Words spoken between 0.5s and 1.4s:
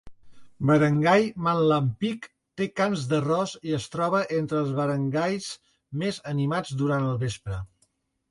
Barangay